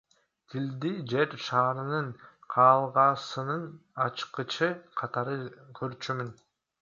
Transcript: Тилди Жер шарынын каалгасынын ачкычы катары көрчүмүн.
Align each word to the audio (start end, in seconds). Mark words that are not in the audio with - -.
Тилди 0.51 0.93
Жер 1.11 1.35
шарынын 1.47 2.07
каалгасынын 2.53 3.67
ачкычы 4.05 4.71
катары 5.03 5.39
көрчүмүн. 5.81 6.33